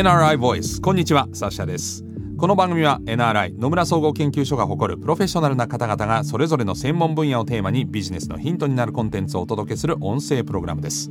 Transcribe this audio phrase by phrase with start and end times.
[0.00, 2.02] NRI Voice こんにちはサッシャです。
[2.38, 11.10] この番組は NRI 野村総合研究所が誇るプロフェッショナルな方々がそれぞれの専門分野をテーマにビジネスのヒントになるコンテンツをお届けする音声プログラムです。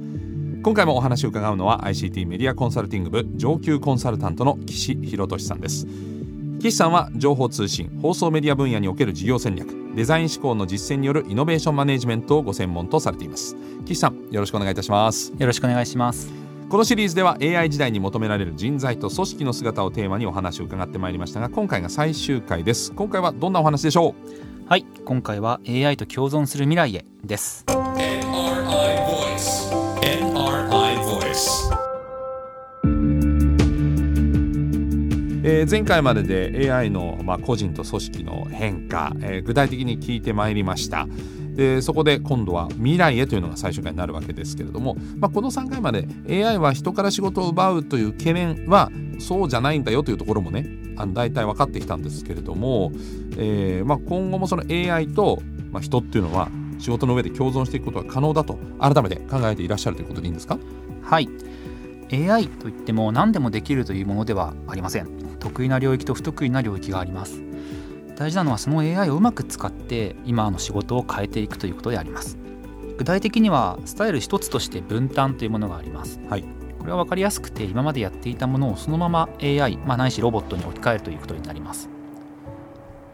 [0.63, 5.85] 今回もお話を伺うのは ICT メディアコンサルティング部上級コンサルタントの岸博俊さんです。
[6.59, 13.55] 岸さんは情報通信放送メディア分野における事業戦略デザイン思考の実践によるイノベーションマネジメントをご専門とされています。
[13.85, 15.31] 岸さんよろしくお願いいたします。
[15.37, 16.38] よろしくお願いします。
[16.69, 22.91] このシリーズでは AI 時代に求められる人材と組織の姿をテーマにお話を伺ってまいりましたが今回が最終回です。
[22.93, 24.69] 今回はどんなお話でしょう？
[24.69, 24.85] はい。
[25.03, 27.65] 今回は AI と共存する未来へです。
[27.67, 31.69] NRI Voice NRI Voice
[35.41, 41.07] えー、前回までで AI の、まあ、個人と組織の変化、えー、具体的に聞いてまいりました
[41.59, 52.91] でそこで今度は未来へというのが最終回になるわけですけれども、まあ、この3回まで AI は人から仕事を奪うという懸念はそうじゃないんだよというところもねあの大体分かってきたんですけれども、
[53.37, 60.57] えーまあ、今後もその AI と、ま、人っていうのは仕事の上で共存していくことが可能だと改めて考えていらっしゃるということでいいんですか？
[61.03, 61.27] はい。
[62.11, 65.09] AI といっても何でもできるというものではありません。
[65.39, 67.48] 得意な領域と不得意な領域があります。
[68.19, 72.37] 大事なのはその AI をうまく使って今の仕事を変えていくということであります。
[72.97, 76.43] 具体的にはスタイル一つとして分担というものがあります、はい、
[76.79, 81.89] これは分かりやすくて今までやっていたものをそのまま AI、まあ、ないしロボットに置き換えるということになります。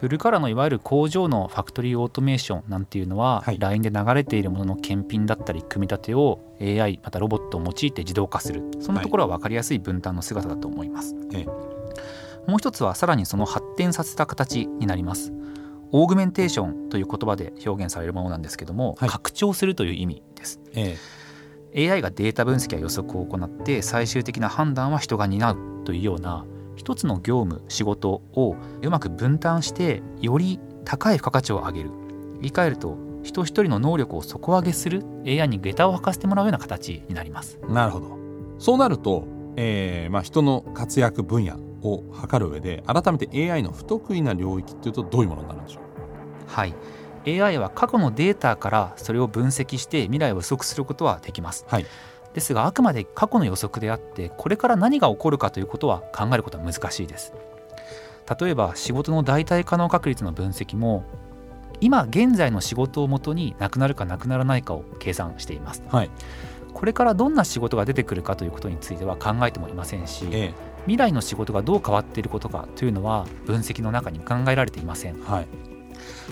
[0.00, 8.62] ブルカラのいわゆる工場のファクトリーオートメーションなんていうのは、はい、LINE で流れているものの検品だったり組み立てを AI またロボットを用いて自動化する。
[8.80, 11.46] そのところは分かりやすい分担の姿だと思います、はい、
[12.46, 15.32] もう一つはさらにその発展させた形になります。
[15.92, 20.96] オーグメンテーションという言葉で表現されるものなんですけども、はい、拡張するという意味です、え
[21.72, 26.44] え、AI がデータ分析や予測を行って最終的な判断は人が担うというような
[26.74, 31.90] 一つの業務仕事をうまく分担してより高い付加価値を上げる。
[32.40, 37.58] 言い換えると人一人の能力を底上げする AI に下駄を履かせてもらうような形になります。
[37.68, 38.18] なるほど。
[38.58, 39.26] そうなると、
[39.56, 45.82] えーまあ、人の活躍分野を測る上で改めて AI の不得意な領域っていうとどういうものになるんでしょう？
[46.46, 46.74] はい。
[47.28, 51.86] AI は過去のデータからそれを分析して未来を予測することはできます、はい、
[52.34, 57.32] ですがあくまで過去の予測であってこれから何が起こるかということは考えることは難しいです。
[58.40, 61.02] 例えば仕事の代替可能確率の分析も
[61.80, 66.10] 今現在の仕事をもとになくなるかなくならないかを計算しています、はい、
[66.74, 70.54] これからどんな仕事が出てくるかということについては考えてもいませんし、ええ、
[70.86, 75.46] 未来の仕事がどう変わっていることかというのは分析の中に考えられていません、はい、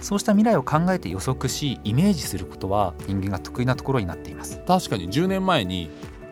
[0.00, 4.60] そうした未来を考えて予測しイメージすることは人間が得意なところになっています。
[4.66, 5.90] 確かに10年前に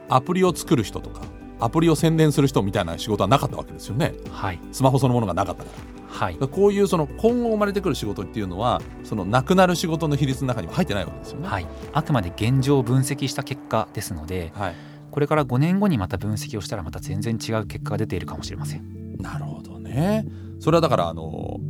[0.08, 1.22] アプリを作る人とか
[1.60, 6.02] アプリを宣伝する人みたいな仕事はなかったわけですよね、はい、スマホそのものがなかったから。
[6.12, 11.48] はい、こういうその今後生まれてくる仕事っていうのはそのなくなる仕事の比率の中には入ってないわけですよね。
[11.48, 14.74] はい、あくまで現状を分析した結果ですので、はい、
[15.12, 19.16] これから5年後にまた分析をしたらまた全然違う結果が出ているかもしれません。
[19.20, 20.26] なるほどね。
[20.58, 21.60] それはだからあの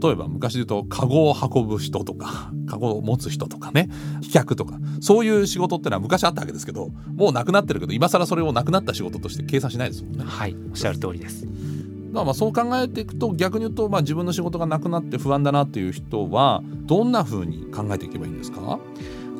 [0.00, 3.88] 例えば昔で言うとカゴを運ぶ人とか カゴを持つ人とかね
[4.20, 10.24] 飛脚とかそういう仕事ってのは昔あったわけですけどもうなくなってるけど今更それをなくなった仕事として計算しないですもんね。
[10.26, 11.46] はいおっしゃる通りです。
[12.12, 18.78] まあそう考えていくと逆に言うとまあ自分の仕事がなくなって不安だなっていう人はどんなふうに考えていけばいいんですか？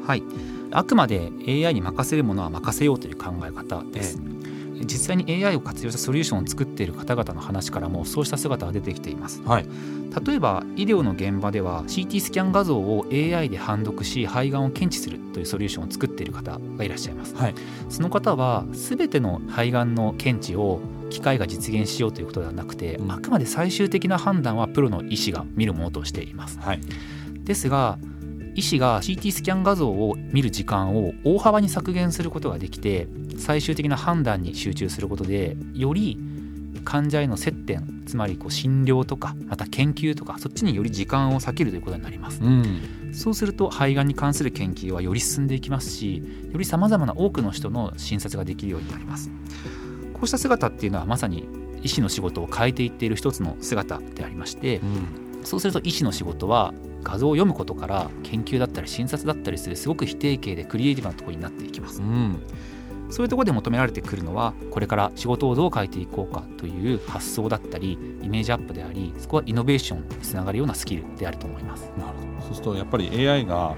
[0.07, 0.23] はい
[0.71, 4.21] あくまで AI に任せるものは任せようという考え方です。
[4.85, 9.67] 実際に AI を活用したソリューションを作っている方々の話からもそうした姿が出てきています、はい、
[10.27, 17.55] 例えば医療の現場では CT スキャン画像を AI で判読し肺がんを検知するというソリューションを作っている方がいらっしゃいます、はい、
[17.89, 26.81] その方は全ての肺がんの検知を機械が実現しようということではなくて、あくまで最終的な判断はプロの医師が見るものとしています、はい、
[27.43, 27.99] ですが
[28.55, 33.09] 医師が CT スキャン画像を見る時間を大幅に削減することができて
[33.39, 36.19] 最終的な判断に集中することでより
[36.85, 49.31] 患者への接点つまりこう診療とかまた研究とかそっちにより時間を割けるということになります、うん、そうすると肺がんに関する研究はより進んでいきますしよりさまざまな多くの人の診察ができるようになります。
[50.21, 51.49] こうした姿っていうのはまさに
[51.83, 62.43] 医師の仕事を変えていっている一つの姿でありまして、うん、そうすると医師の仕事は画像を読むことから研究だったり診察だったりするすごく否定形でクリエイティブなところになっていきます、うん、
[63.11, 71.91] そういうところで求められてくるのはこれから仕事をどう変えていこうかという発想だったりイメージアップでありそこはイノベーションにつながるようなスキルであると思います。
[71.99, 72.47] なるほど。
[72.47, 73.75] そうするとやっぱり AI が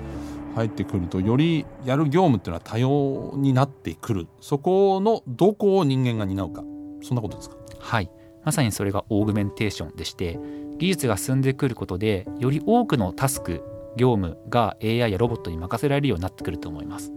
[0.55, 4.27] 入ってくるとよりやる業務っていうのは多様になってくる。
[4.41, 6.63] そこのどこを人間が担うか。
[7.03, 7.57] そんなことですか？
[7.79, 8.11] はい。
[8.45, 10.39] まさにそれがオーグメンテーションでして
[10.83, 13.63] 技術が進んでくることでより多くのタスク
[13.97, 17.13] 業務が AI やロボットに任せられるようになってくると思います。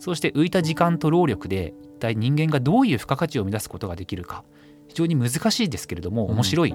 [0.00, 4.42] そうして浮いた時間と労力で一体人間がどういう付加価値を生み出すことができるか。
[4.88, 6.74] 非常に難しいですけれども面白い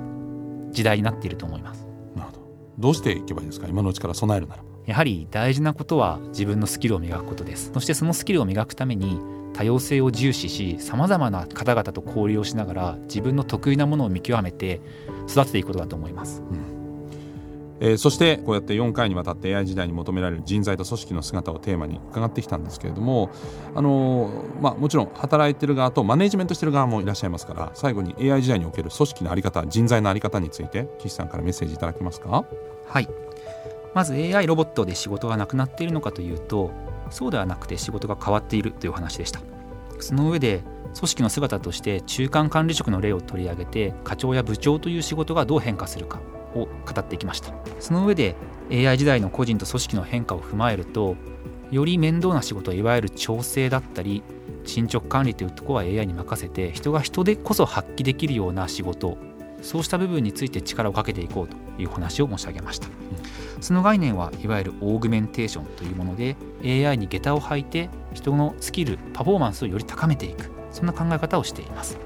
[0.72, 2.42] 時代になっていると思います、うん、なるほど。
[2.78, 3.68] どうしていけばいいですか？
[3.68, 7.70] 今のうちから備えるならやはり大事なことは自分のスキルを磨くことです。
[7.72, 9.20] そしてそのスキルを磨くために
[9.54, 14.82] 多様性を重視しさまざまな方々と交流をしながら自分の得意なものを見極めて
[15.28, 16.42] 育てていくことだと思います。
[16.42, 16.80] うん。
[17.82, 23.30] えー、そしてこうやって4回にわたって AI 時代に求められる人材と組織の姿をテーマに伺ってきたんですけれども、
[23.76, 32.44] あのー、まあ、もちろん働いてる側とマネジメントしてる側もいらっしゃいますから最後に AI 時代における組織の在り方人材の在り方について岸さんからメッセージいただけますか？
[32.88, 33.08] はい
[33.94, 36.72] まず AI ロボットで仕事がなくなっているのかというと
[37.10, 39.42] そうではなくて仕事が変わっているという話でした。
[40.00, 40.64] その上で
[40.96, 46.20] 組織の姿として中間管理職の例を取り上げて課長や部長という仕事がどう変化するか
[46.56, 46.70] を語
[47.00, 47.54] っていきました。
[47.80, 48.36] その上で
[48.72, 51.16] AI 時代の個人と組織の変化を踏まえると
[51.72, 54.24] より面倒な仕事いわゆる調整だったり
[54.66, 59.18] 進捗管理というところは AI に任せて人が人でこそ発揮できるような仕事
[59.62, 61.69] そうした部分について力をかけていこうと。
[61.80, 62.88] いう話を申し上げました、
[63.62, 70.52] その概念はいわゆるオーグメンテーションというもので AI に下駄を履いて人のスキルパフォーマンスをより高めていく。
[70.72, 71.98] そんな考え方をしています。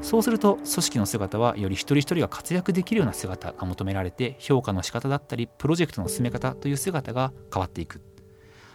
[0.00, 8.00] そうすると組織の姿はより一人一人が活躍できるような姿が求められて評価の仕方だったりプロジェクトの進め方という姿が変わっていく。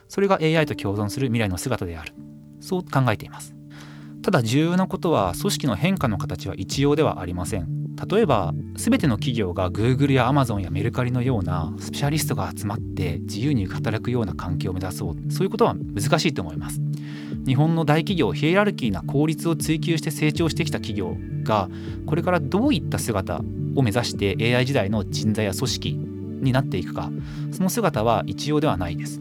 [0.07, 2.13] それが AI と共存する未来の姿である。
[2.61, 3.55] そう考えています。
[4.21, 7.76] ただ重要なことは組織の変化の形は一様ではありません。
[8.05, 15.31] 例えば全ての企業が Google や Amazon やメルカリのようなスペシャリストが集まって自由に働くような環境を目指そう。
[15.31, 16.79] そういうことは難しいと思います。
[17.45, 21.69] 日本の大企業ヒエラルキーな効率を追求して成長してきた企業が
[22.05, 23.41] これからどういった姿
[23.75, 27.09] を目指して AI 時代の人材や組織になっていくか。
[27.51, 29.19] その姿は一様ではないです。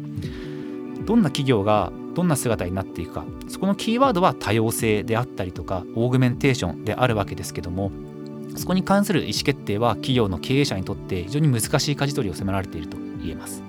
[1.06, 3.24] どんな企業がどんな姿になっていくか。
[3.48, 7.90] そこのキーワードは多様性であったりとかオーグメンテーションであるわけですけども
[8.54, 13.62] そこに関する意思決定は企業の経営者にとって非常に難しい舵取りを迫られていると言えます。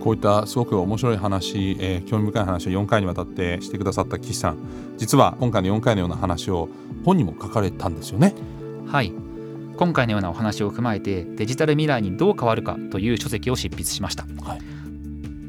[0.00, 4.58] こういったすごく面白い話、えー、興味深い話を4回にわたってしてくださった岸さん。
[4.96, 6.68] 実は今回の4回のような話を
[7.04, 8.34] 本にも書かれたんですよね。
[8.86, 9.12] はい。
[9.76, 14.58] 今回のようなお話を踏まえてデジタル未来にどう変わるかという書籍を執筆しました、はい、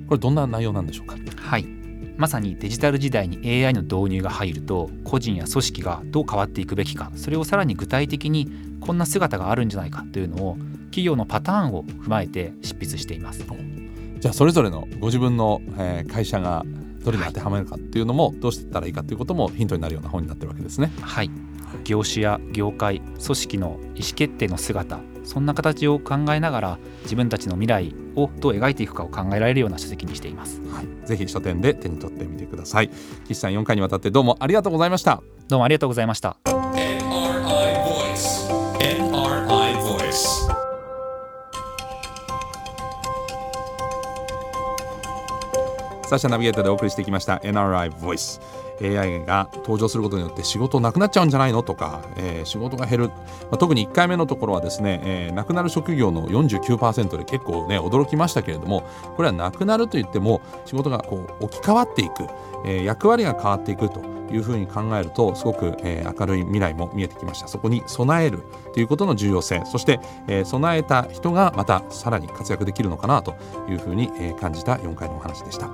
[0.08, 1.16] これどんな内容なんでしょうか？
[1.16, 1.29] はい
[2.20, 8.52] まさにデジタル時代に AI の導入が入ると個人や組織がどう変わっていくべきかそれをさらに具体的に
[8.82, 10.58] こんな姿があるんじゃないかというのを
[10.88, 13.46] 企業のパターンを踏まえて執筆しています。
[14.20, 16.66] じゃあそれぞれのご自分の、えー、会社が
[17.06, 20.92] どれに当てはまるかっていうのもどうしたらいいかっていうこともヒントになるような本になってるわけですね。
[21.02, 21.32] はい
[21.86, 25.00] 業種や業界組織の意思決定の姿
[25.30, 32.90] そんな形を考えながら自分たちの未来をどう描いていくかを考えられるような書籍にしています、はい、ぜひ書店で手に取ってみてください。
[33.28, 35.22] 岸さん4回にわたってどうもありがとうございました。
[35.48, 36.36] どうもありがとうございました
[46.08, 47.36] サシャナビゲーターでお送りしてきました。
[47.36, 48.42] NRI Voice
[48.82, 53.16] AI が登場することによって仕事なくなっちゃうんじゃないのとか、えー、仕事が減る、ま
[53.54, 58.84] あ、特に1回目のところはですね、えー、なくなる職業の49%で結構ね驚きましたけれども
[59.16, 62.24] これはなくなるといっても仕事がこう置き換わっていく、
[62.66, 67.48] えー、役割が変わっていくというふうに考えるとすごく、えー、明るい未来も見えてきました。
[67.48, 68.44] そこに備える
[68.74, 69.64] ということの重要性。
[69.66, 73.36] そして、えー、備えた人がまたさらに活躍できるのかなと
[73.68, 75.70] いうふうに、えー、感じた4回のお話でした。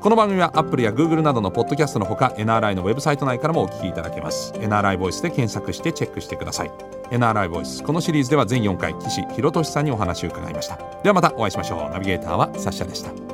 [0.00, 4.54] この番組は Apple や Google などのポッドキャストのほか NRI のウェブサイト内からもお聞きいただけます。
[4.54, 6.70] NRI ボイスで検索してチェックしてください。
[7.10, 10.78] NRI ボイスこのシリーズでは全4回岸博俊さんにお話を伺いました。
[11.02, 11.90] ではまたお会いしましょう。
[11.90, 13.29] ナビゲーターはサッシャでした。